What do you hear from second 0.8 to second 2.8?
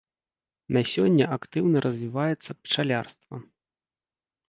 сёння актыўна развіваецца